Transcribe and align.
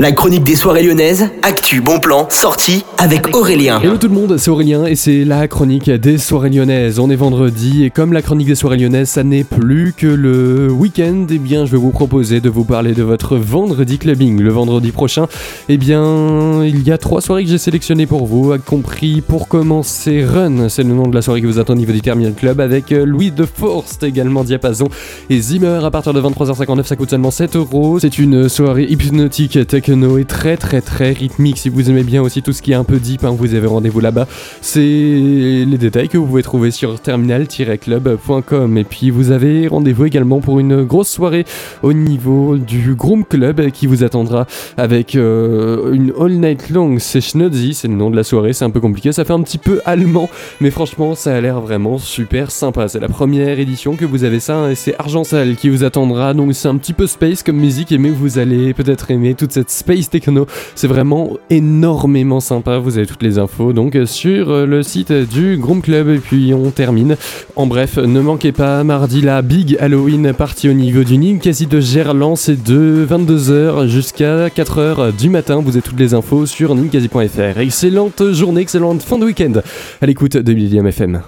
La 0.00 0.12
chronique 0.12 0.44
des 0.44 0.56
soirées 0.56 0.82
lyonnaises, 0.82 1.28
actu, 1.42 1.82
bon 1.82 2.00
plan, 2.00 2.26
sortie 2.30 2.86
avec 2.96 3.36
Aurélien. 3.36 3.82
Hello 3.82 3.98
tout 3.98 4.08
le 4.08 4.14
monde, 4.14 4.38
c'est 4.38 4.50
Aurélien 4.50 4.86
et 4.86 4.94
c'est 4.94 5.26
la 5.26 5.46
chronique 5.46 5.90
des 5.90 6.16
soirées 6.16 6.48
lyonnaises. 6.48 6.98
On 6.98 7.10
est 7.10 7.16
vendredi 7.16 7.84
et 7.84 7.90
comme 7.90 8.14
la 8.14 8.22
chronique 8.22 8.46
des 8.46 8.54
soirées 8.54 8.78
lyonnaises, 8.78 9.10
ça 9.10 9.24
n'est 9.24 9.44
plus 9.44 9.92
que 9.94 10.06
le 10.06 10.70
week-end, 10.72 11.26
eh 11.28 11.36
bien 11.36 11.66
je 11.66 11.72
vais 11.72 11.76
vous 11.76 11.90
proposer 11.90 12.40
de 12.40 12.48
vous 12.48 12.64
parler 12.64 12.94
de 12.94 13.02
votre 13.02 13.36
vendredi 13.36 13.98
clubbing. 13.98 14.40
Le 14.40 14.48
vendredi 14.48 14.90
prochain, 14.90 15.26
eh 15.68 15.76
bien 15.76 16.64
il 16.64 16.82
y 16.82 16.92
a 16.92 16.96
trois 16.96 17.20
soirées 17.20 17.44
que 17.44 17.50
j'ai 17.50 17.58
sélectionnées 17.58 18.06
pour 18.06 18.26
vous, 18.26 18.52
a 18.52 18.58
compris 18.58 19.20
pour 19.20 19.48
commencer 19.48 20.24
Run, 20.24 20.70
c'est 20.70 20.82
le 20.82 20.94
nom 20.94 21.08
de 21.08 21.14
la 21.14 21.20
soirée 21.20 21.42
que 21.42 21.46
vous 21.46 21.58
attend 21.58 21.74
au 21.74 21.76
niveau 21.76 21.92
du 21.92 22.00
Terminal 22.00 22.32
Club 22.32 22.60
avec 22.60 22.90
euh, 22.92 23.04
Louis 23.04 23.32
de 23.32 23.44
Forst 23.44 24.02
également 24.02 24.44
Diapason 24.44 24.88
et 25.28 25.38
Zimmer 25.42 25.80
à 25.84 25.90
partir 25.90 26.14
de 26.14 26.22
23h59 26.22 26.84
ça 26.84 26.96
coûte 26.96 27.10
seulement 27.10 27.30
7 27.30 27.56
euros. 27.56 27.98
C'est 27.98 28.18
une 28.18 28.48
soirée 28.48 28.84
hypnotique 28.84 29.58
tech 29.66 29.89
est 29.90 30.28
très 30.28 30.56
très 30.56 30.80
très 30.80 31.12
rythmique. 31.12 31.58
Si 31.58 31.68
vous 31.68 31.90
aimez 31.90 32.04
bien 32.04 32.22
aussi 32.22 32.42
tout 32.42 32.52
ce 32.52 32.62
qui 32.62 32.72
est 32.72 32.76
un 32.76 32.84
peu 32.84 32.98
deep, 32.98 33.24
hein, 33.24 33.34
vous 33.36 33.54
avez 33.54 33.66
rendez-vous 33.66 34.00
là-bas. 34.00 34.26
C'est 34.60 34.80
les 34.80 35.78
détails 35.78 36.08
que 36.08 36.16
vous 36.16 36.26
pouvez 36.26 36.42
trouver 36.42 36.70
sur 36.70 37.00
terminal-club.com. 37.00 38.78
Et 38.78 38.84
puis 38.84 39.10
vous 39.10 39.32
avez 39.32 39.66
rendez-vous 39.66 40.04
également 40.04 40.40
pour 40.40 40.60
une 40.60 40.84
grosse 40.84 41.08
soirée 41.08 41.44
au 41.82 41.92
niveau 41.92 42.56
du 42.56 42.94
Groom 42.94 43.24
Club 43.24 43.70
qui 43.70 43.86
vous 43.86 44.04
attendra 44.04 44.46
avec 44.76 45.16
euh, 45.16 45.92
une 45.92 46.12
all 46.18 46.32
night 46.32 46.70
long. 46.70 46.96
C'est 46.98 47.20
Schnudzy, 47.20 47.74
c'est 47.74 47.88
le 47.88 47.94
nom 47.94 48.10
de 48.10 48.16
la 48.16 48.24
soirée. 48.24 48.52
C'est 48.52 48.64
un 48.64 48.70
peu 48.70 48.80
compliqué, 48.80 49.10
ça 49.12 49.24
fait 49.24 49.32
un 49.32 49.42
petit 49.42 49.58
peu 49.58 49.80
allemand, 49.84 50.30
mais 50.60 50.70
franchement 50.70 51.14
ça 51.14 51.34
a 51.34 51.40
l'air 51.40 51.60
vraiment 51.60 51.98
super 51.98 52.50
sympa. 52.50 52.86
C'est 52.88 53.00
la 53.00 53.08
première 53.08 53.58
édition 53.58 53.96
que 53.96 54.04
vous 54.04 54.24
avez 54.24 54.40
ça 54.40 54.56
hein, 54.56 54.70
et 54.70 54.74
c'est 54.76 54.94
Argent 54.98 55.24
Sale 55.24 55.56
qui 55.56 55.68
vous 55.68 55.82
attendra. 55.82 56.32
Donc 56.34 56.54
c'est 56.54 56.68
un 56.68 56.76
petit 56.76 56.92
peu 56.92 57.06
space 57.06 57.42
comme 57.42 57.56
musique, 57.56 57.92
mais 57.92 58.10
vous 58.10 58.38
allez 58.38 58.72
peut-être 58.72 59.10
aimer 59.10 59.34
toute 59.34 59.52
cette 59.52 59.70
Space 59.80 60.10
Techno. 60.10 60.46
C'est 60.74 60.86
vraiment 60.86 61.36
énormément 61.50 62.40
sympa. 62.40 62.78
Vous 62.78 62.98
avez 62.98 63.06
toutes 63.06 63.22
les 63.22 63.38
infos 63.38 63.72
donc 63.72 63.96
sur 64.06 64.66
le 64.66 64.82
site 64.82 65.12
du 65.12 65.56
Groom 65.56 65.82
Club. 65.82 66.08
Et 66.08 66.18
puis 66.18 66.54
on 66.54 66.70
termine. 66.70 67.16
En 67.56 67.66
bref, 67.66 67.96
ne 67.96 68.20
manquez 68.20 68.52
pas 68.52 68.84
mardi 68.84 69.20
la 69.20 69.42
Big 69.42 69.76
Halloween 69.80 70.32
partie 70.32 70.68
au 70.68 70.72
niveau 70.72 71.04
du 71.04 71.38
quasi 71.38 71.66
de 71.66 71.80
Gerland. 71.80 72.36
C'est 72.36 72.62
de 72.62 73.06
22h 73.08 73.86
jusqu'à 73.88 74.48
4h 74.48 75.16
du 75.16 75.28
matin. 75.28 75.60
Vous 75.60 75.70
avez 75.70 75.82
toutes 75.82 75.98
les 75.98 76.14
infos 76.14 76.46
sur 76.46 76.74
ninkasi.fr. 76.74 77.58
Excellente 77.58 78.32
journée, 78.32 78.60
excellente 78.62 79.02
fin 79.02 79.18
de 79.18 79.24
week-end 79.24 79.52
à 80.00 80.06
l'écoute 80.06 80.36
de 80.36 80.52
William 80.52 80.86
FM. 80.86 81.20